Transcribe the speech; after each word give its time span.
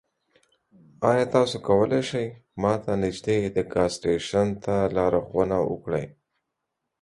ایا 1.09 1.25
تاسو 1.33 1.57
کولی 1.67 2.01
شئ 2.09 2.27
ما 2.61 2.73
ته 2.83 2.91
نږدې 3.03 3.37
د 3.55 3.57
ګاز 3.73 3.91
سټیشن 3.97 4.47
ته 4.63 4.75
لارښوونه 4.95 5.57
وکړئ؟ 5.69 6.05